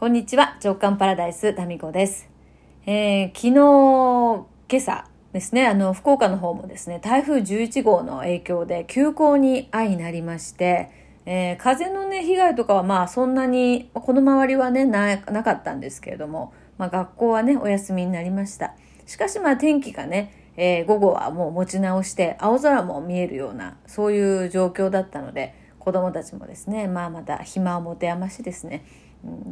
[0.00, 2.30] こんにちは、直感パラダイス、タミコです。
[2.86, 4.46] えー、昨日、今
[4.78, 5.04] 朝
[5.34, 10.90] ですね、あの、福岡の方もですね、台風11号の影響で休校に相なりまして、
[11.26, 18.72] えー、風のね、被害とかはまあそんなに、この周りはね、な、なかったんですけれども、まあ学校はね、お休みになりました。
[19.04, 28.84] しかしまあ天気がね、えー、午後はもう持ち直して青空も見えるようなそういう状況だったので子どもたちもですねまあまた暇を持て余しですね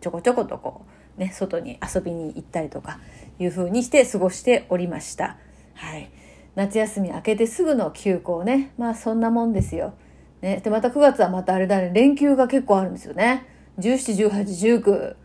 [0.00, 0.82] ちょこちょことこ
[1.16, 2.98] う、ね、外に遊びに行ったりとか
[3.38, 5.38] いうふうにして過ごしておりました。
[5.74, 6.10] はい。
[6.54, 8.72] 夏休み明けてすぐの休校ね。
[8.78, 9.94] まあそんなもんですよ。
[10.40, 10.60] ね。
[10.62, 13.46] で、また9月はまたあれだね、連休が結構あるんですよね。
[13.78, 15.16] 17、18、19。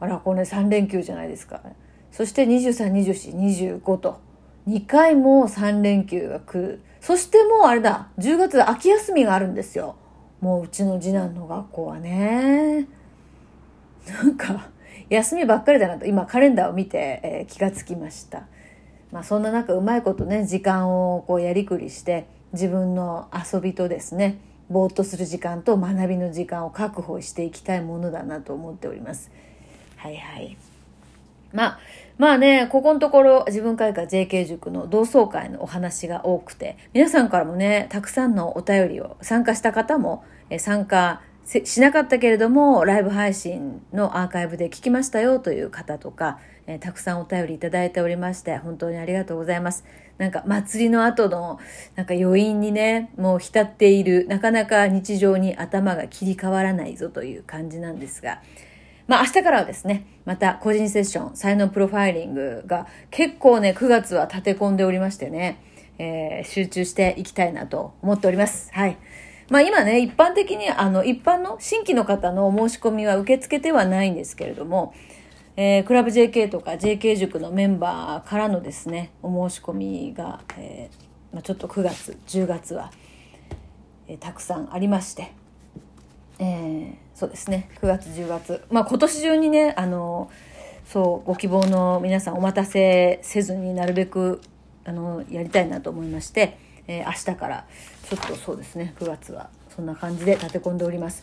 [0.00, 1.60] あら、これ、ね、3連休じゃないですか。
[2.12, 4.20] そして23、24、25と。
[4.68, 6.82] 2回も3連休が来る。
[7.00, 9.96] そしてもうあれだ、10月秋休みがあるんですよ。
[10.40, 12.86] もううちの次男の学校はね。
[14.08, 14.70] なんか
[15.08, 18.46] 休みばっかりだなと今カレンダーを見て、えー、気がつきました。
[19.12, 24.38] まあそんな中うまいことね時間をこうやりくりして自分の遊びとですね
[24.70, 29.30] ぼーっとする時間と学びの時間を確保していきたいものだなと思っております。
[29.96, 30.56] はいはい。
[31.52, 31.78] まあ、
[32.18, 40.22] まあね、ここのところ自分会館 JK 塾の同窓会のお話が多くて、皆さんからもね、たくさんのお便りを参加した方も
[40.58, 41.20] 参加
[41.64, 49.84] しなかったけれども、ライブ配信のアーカイブで聞きましたよという方とか、えー、たくさんお便りいただいておりまして、本当にありがとうございます。
[50.18, 51.58] なんか祭りの後の
[51.96, 58.42] なんか余韻にね、もう浸っている、なかなか日常に頭が切り替わらないぞという感じなんですが、
[59.08, 65.58] まあ明日からはですね、また個人セッション、才能プロファイリングが結構ね、9月は立て込んでおりましてね、
[65.98, 68.70] えー、集中していきたいなと思っております。
[68.72, 68.96] はい。
[69.50, 74.94] まあ今ね、一般的にあの一般の新規の方の申し込みは受け付けてはないんですけれども、
[75.56, 82.92] えー、クラブ JK とか JK 塾のメンバーからのですね、お申し込みが、えー、まあ、ちょっと9月、10月は、
[84.06, 85.32] えー、たくさんありまして、
[86.38, 90.30] えー、そうですね、9月、10月、まあ今年中にね、あの、
[90.86, 94.40] そう、ご希望の皆さんお待たせせずになるべく、
[94.84, 97.66] あの、やりたいなと思いまして、えー、明日から
[98.10, 98.92] ちょっとそうですね。
[98.98, 101.22] 9月はそんな感じで立て込んでおります。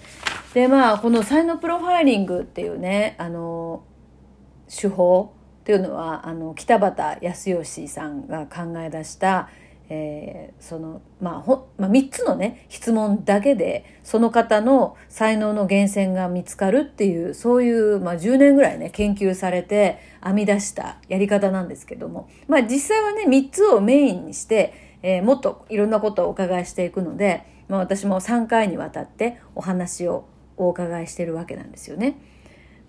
[0.54, 3.84] でまあこの才能プロファイリングっていうねあの
[4.74, 9.50] 手法っていうのはあの北畑康義さんが考え出した
[9.90, 30.26] えー、そのまあほ、まあ、3つのね質問だけでその方の才能の源泉が見つかるっていうそういう、まあ、10年ぐらいね研究されて編み出したやり方なんですけども、まあ、実際はね3つをメインにしてえー、もっといろんなことをお伺いしていくので、まあ、私も3回にわたってお話を
[30.58, 32.18] お伺いしてるわけなんですよね。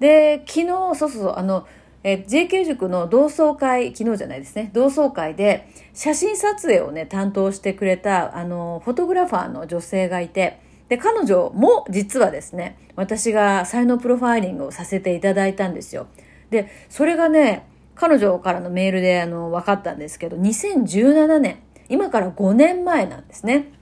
[0.00, 1.66] で昨日そうそうあの、
[2.04, 16.06] えー、JK 塾の同窓会昨日じゃないですね同窓会で写真撮影をね担当してくれたあのフォトグラファーの女性がいてで彼女も実はですね私が才能プロファイリングをさせていただいたんですよ。
[16.50, 23.72] でそれがね彼女からのメールであの分かったんですけど2017年今から5年前なんですね。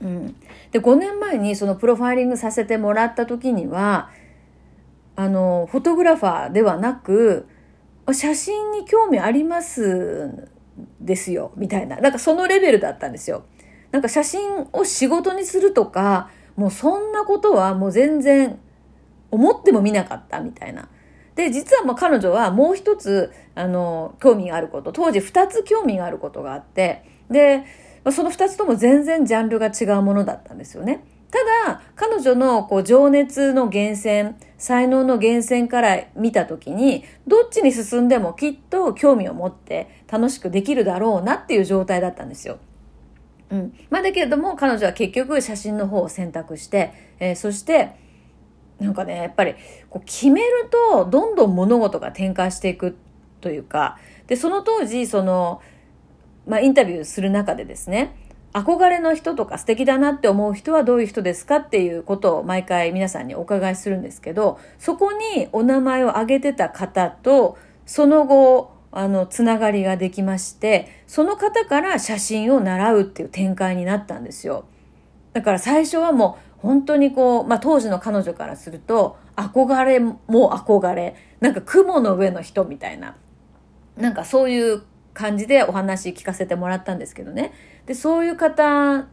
[0.00, 0.36] うん。
[0.70, 4.10] で、5年前にそのプロファイリングさせてもらった時には、
[5.16, 7.46] あの、フォトグラファーではなく、
[8.12, 10.48] 写真に興味あります
[11.00, 11.96] ですよ、みたいな。
[11.98, 13.44] なんかそのレベルだったんですよ。
[13.90, 18.58] なんか写真を仕事にするとか、もうそんなことはもう全然
[19.30, 20.88] 思ってもみなかったみたいな。
[21.34, 27.64] で、実はまあ彼女はもう一つ、あの、興味があること、当時二つ興味があることがあって、で、
[28.10, 31.04] その二つとも全然ジャンルが違うものだったんですよね。
[31.30, 31.38] た
[31.72, 42.58] だ、彼女のこう情熱の源泉、才能の源泉から見たときに、どっちに進んでもきっと興味を持って楽しくできるだろうなっていう状態だったんですよ。
[43.50, 43.74] うん。
[43.88, 47.92] まあだけれども、彼女は結局写真の方を選択して、えー、そして、
[48.78, 49.54] なんかね、やっぱり
[50.04, 52.96] 決めると、どんどん物事が展開していく
[53.40, 55.62] というか、で、その当時、その、
[56.46, 58.16] まあ、インタビューする中でですね、
[58.52, 67.56] 憧れの人とか素敵だなって思う人はどういう人ですかっていうことを毎回皆さんにお伺いするんですけど、そこにお名前を挙げてた方と、
[67.86, 74.66] その後、あの、つながりができまして、その方から写真を習うっていう展開になったんですよ。
[75.32, 83.16] だから最初はもう本当にこう、まあ当時の彼女からすると、憧れも憧れ、なんか雲の上の人みたいな、
[83.96, 84.82] なんかそういう
[85.14, 87.52] 感じでお話聞かせてもらったんですけどね。
[87.86, 89.06] で、そういう方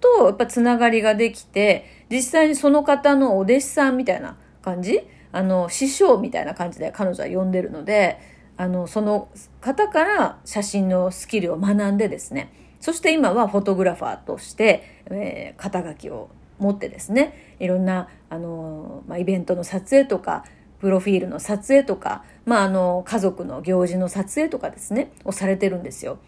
[0.00, 5.06] とやっぱつながりができて、実際にその方のお弟子さんみたいな感じ？
[5.32, 8.20] あの師匠みたいな感じで彼女は呼んでるので
[8.56, 9.28] あのその
[9.60, 12.52] 方から写真のスキルを学んでですね。
[12.78, 16.30] そして今はフォトグラファーとして、えー、肩書きを
[16.60, 17.56] 持ってですね。
[17.58, 20.44] いろんなあの、まあ、イベントの撮影とか
[20.80, 26.18] プロフィールの撮影とか、まあ、あの家族の行事の撮影とかですねをされてるんですよ。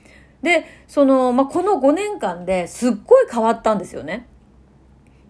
[0.42, 4.26] でその、まあ、この5年間ですっごい変わったんですよね。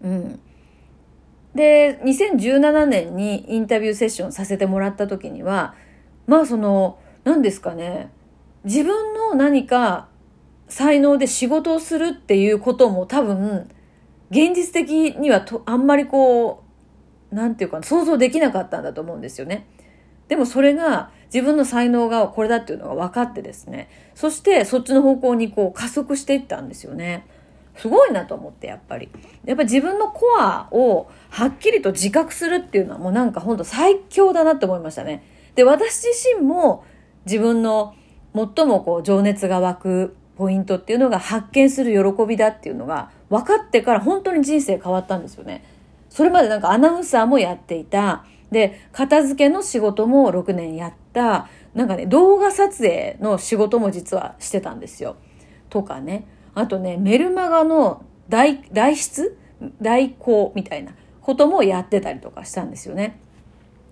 [0.02, 0.40] うん、
[1.54, 5.74] で2017年にインタビューセッションさせてもらった時には
[6.26, 8.10] まあその何ですかね
[8.64, 10.08] 自分の何か
[10.68, 13.70] 才能で仕事をするっていうことも多分
[14.30, 16.65] 現実的にはとあんまりこう
[17.30, 19.66] 何て言うか想像できなかったんだと思うんですよね。
[20.28, 27.26] でもそれが自分の才能がこれだっていうのが分かってですねそしてそっちの方向にこう加速していったんですよね。
[27.76, 29.10] すごいなと思ってやっぱり。
[29.44, 35.22] やっぱり自分のコアをはっきりと自覚するっていうのはもうなんかほんと最強だなって思いましたね。
[35.54, 36.84] で私自身も
[37.26, 37.94] 自分の
[38.34, 45.64] 最もこう情熱が湧くポイントっていうのが発見する喜びだっていうのが分かってから本当に人生変わったんですよね。
[46.16, 48.24] それまでなんかアナウンサーもやっていた。
[48.50, 51.46] で、片付けの仕事も6年やった。
[51.74, 55.16] なんかね、動画撮影の仕事も実はしてたんですよ。
[55.68, 56.26] とかね。
[56.54, 59.36] あとね、メルマガの代代筆？
[59.82, 63.20] 代行みたいなこともやってたりとかしたんですよね。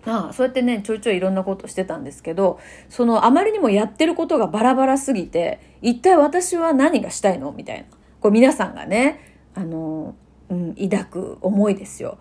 [0.07, 7.51] ああそうやってねちょいちょいいろんなことしてたんですけどそのあまりにもやってることがバラバラすぎて一体私は何がしたいの？
[7.51, 7.85] みたいな
[8.19, 10.15] これ皆さんがねあの、
[10.49, 12.17] うん、抱く思いですよ。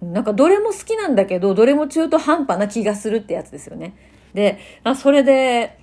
[0.00, 3.96] なんかどれも好きなんだけどどれも中途半端な気がするってやつですよね。
[4.34, 5.78] であそれで、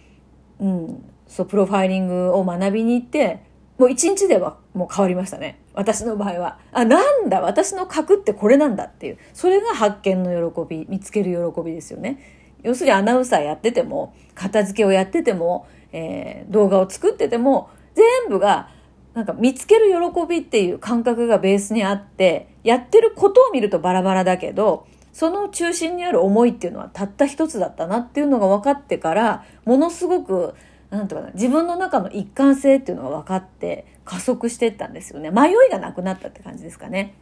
[0.59, 3.43] うん、そうプロファイリングを学びに行って
[3.77, 5.59] もう一日ではもう変わりましたね。
[5.73, 6.59] 私の場合は。
[6.71, 9.17] あ、なんだ、私の核ってこれなんだっていう。
[9.33, 12.19] それが発見の喜び、見つける喜びですよね。
[12.63, 18.69] 要するにアナウンサーやってても、片付けをやってても、えー、動画を作ってても、全部が、
[19.15, 30.53] なんか見つける喜びっていう感覚がベースにあって、やってることを見るとバラバラだけど、その中心にある思いっていうのはたった一つだったなっていうのが分かってから、ものすごく
[30.89, 35.31] なんとかな自分の中の一貫性っていうのが分かって加速していったんですよね。
[35.31, 37.15] 迷いがなくなったって感じですかね。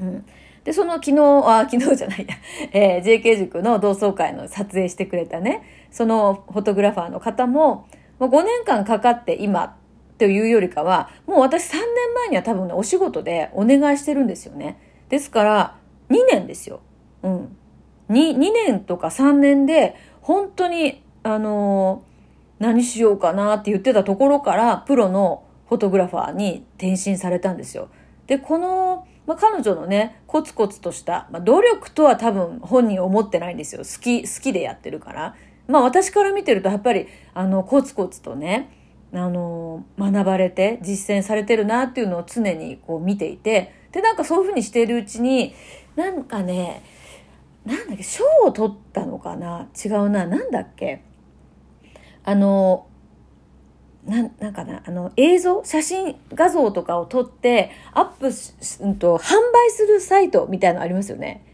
[0.00, 0.24] うん、
[0.64, 2.34] でその昨日あ昨日じゃないや、
[2.72, 7.86] えー、JK 塾の同窓会の撮影してくれたねそのフォトグラファーの方も
[8.18, 9.76] もう5年間かかって今
[10.18, 11.84] というよりかはもう私3年
[12.14, 14.78] 前には多分ねお仕事でお願いしてるんですよね。
[15.08, 15.76] ですから
[16.10, 16.80] 2年ですよ。
[17.22, 17.56] うん。
[18.10, 22.02] 2, 2年とか3年で本当にあの
[22.58, 27.88] 何しようかなって言ってたところからプロのフォトグラファーに転身されたんですよ。
[28.26, 33.82] で、この、まあ、彼女のね、コツコツとした、まあ、努力とは多分本人思ってないんですよ。
[33.82, 35.34] 好き、好きでやってるから。
[35.66, 38.70] まあ私から見てるとやっぱり、あの、コツコツとね、
[39.12, 45.54] あの、学ばれて実践されてるなっていうのを常にこう見ていて、で、なんかそういうふうにしているうちに、
[45.96, 46.82] なんかね、
[47.64, 50.26] なんだっけ、賞を取ったのかな違うな。
[50.26, 51.02] なんだっけ
[52.24, 52.86] あの
[54.04, 61.44] ななんかなあの映像写真画像とかを撮ってアップし、うんと、販売するサイトみたいのありますよね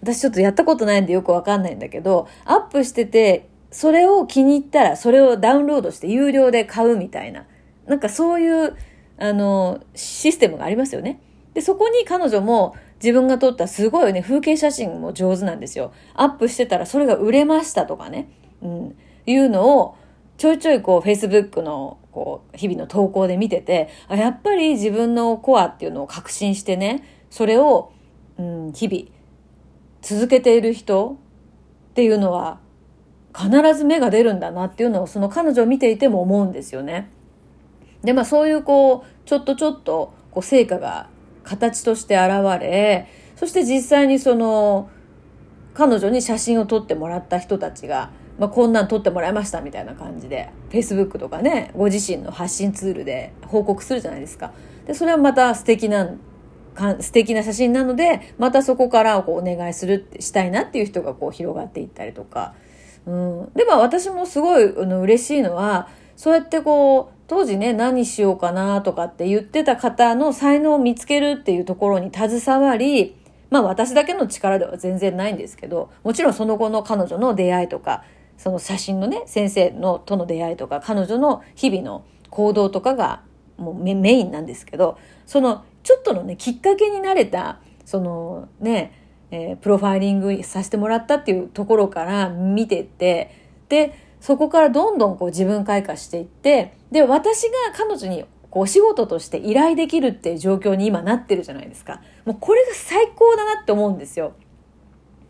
[0.00, 7.46] 私ちょっとやったことないんでよくわかんないんだけどアップしててそれを気に入ったらそれをダウンロードして有料で買うみたいな。
[7.86, 8.76] なんかそういう
[9.18, 11.20] あのシステムがありますよね。
[11.54, 15.92] でそこに彼女も自分が撮ったすごいね風景写真も上手なんですよ。
[16.14, 18.28] アップしてたらそれが売れましたとかね、
[18.62, 19.96] うん、いうのを
[20.38, 27.92] ちょいちょいこう Facebook のこう日々の投稿で見ててあやっぱり自分のコアっていうのを確信してねそれを、
[28.38, 29.04] うん、日々
[30.00, 31.18] 続けている人
[31.90, 32.60] っていうのは
[33.36, 37.10] 必ず芽が出るんだなっていうのをその彼女を見ていても思うんですよね。
[38.02, 41.08] でまあそういうこうちょっとちょっとこう成果が
[41.44, 44.90] 形として現れそして実際にその
[45.74, 54.52] 彼女に写真を撮ってもらった人たちがまあ、こんなん撮ってもらいましたみたいな感じで Facebook とかねご自身の発信ツールで報告するじゃないですか
[54.86, 56.10] でそれはまた素敵な
[56.74, 62.54] か素敵な写真なのでまたそこからこうお願いするしたいなっていう人がこう広がっていったりとか、
[63.06, 73.16] うん、でも私もすごいあの嬉しいのはそうやってこう当時ね何しようかなとかって言ってた方の才能を見つけるっていうところに携わり
[73.50, 78.04] まあ私だけの力では全然ないんですけどもちろんその後の彼女の出会いとか
[78.36, 83.22] その写真のね先生のとの出会いとか彼女の日々の行動とかが
[83.56, 89.01] もうメインなんですけどそのちょっとのねきっかけになれたそのね
[89.32, 93.34] えー、プロファイリングさせてもらったっていうところから見てて
[93.68, 102.02] でそこからどんどんこう自分開花していってで私が彼女にこうお仕事として依頼できるっていう状況に今なってるじゃないですか。
[102.26, 104.34] もうこれが最高だなって思うんですよ。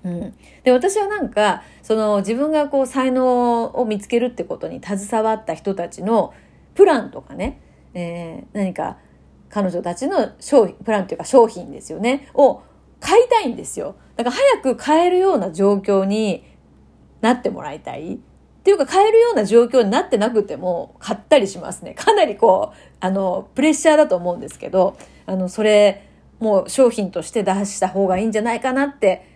[0.04, 6.34] うん、で私はなんかその自分がこう才能を見つけるってことに携わった人たちの
[6.74, 7.60] プランとかね、
[7.94, 8.98] えー、何か
[9.48, 12.28] 彼女たちの商品プランというか商品ですよね。
[12.34, 12.62] を
[13.02, 13.96] 買いたいんですよ。
[14.16, 16.44] だから早く買えるような状況に
[17.20, 18.14] なってもらいたい。
[18.14, 18.18] っ
[18.62, 21.94] ていうか買えるような状況になってなくても買ったりしますね。
[21.94, 29.26] かなりこう、あの、プレッシャーだと思うんですけど、あの、それ、もう商品として出した方がいいんじゃないかなって、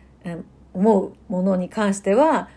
[0.73, 2.49] 思うものに関しては、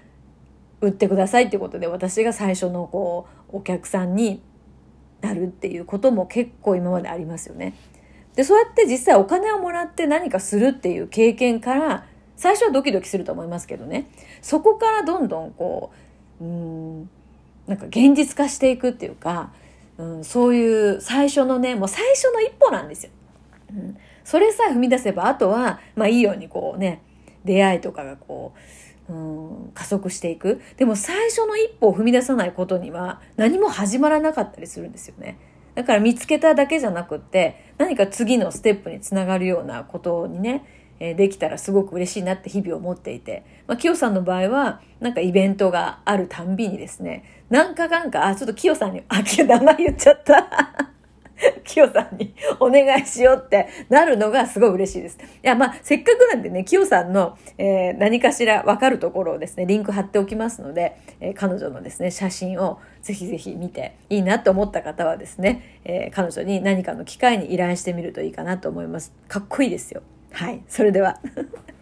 [0.81, 4.41] 売ってくださいっていうことで私が最初のこう、お客さんに
[5.21, 7.73] なるっていうことも結構今までありますよね。
[8.39, 12.05] で、そうやって実際お金をもらって何かするっていう経験から、
[12.37, 14.07] 最初はドキドキすると思いますけどね。
[14.41, 15.91] そこからどんどんこ
[16.39, 17.09] う、うん、
[17.67, 19.51] なんか現実化していくっていうか、
[19.97, 23.11] うん、そういう最初のね、もう最初の一歩なんですよ。
[23.71, 27.01] うん、それさえ踏み出せば、あとは、まあいいようにこうね、
[27.43, 28.53] 出会いとかがこ
[29.09, 30.61] う、うん、加速していく。
[30.77, 35.37] でも最初の一歩を踏み出さないことには何も始まらなかったりするんですよね。
[35.75, 40.65] だから見つけただけじゃなくって何か次のステップにつながるようなことにね、
[40.99, 50.98] えできたらすごく嬉しいなって日々思っていて、まあ、キヨさんの場合はなんかイベントがあるたんびにですねなんかなんかあちょっとキヨさんにあ名前言っちゃった。
[51.63, 55.17] キヨさんにお願いしようってなるのがすごい嬉しいです。
[55.17, 69.13] いや、まあ、せっかくなんでね、キヨさんの、えー、何かしらわかるところをですね、リンク貼っておきますので、えー、彼女のですね、写真をぜひぜひ見ていいなと思った方はですね、えー、彼女に何かの機会に依頼してみるといいかなと思います。
[69.27, 70.01] かっこいいですよ。
[70.31, 70.61] はい。
[70.67, 71.19] それでは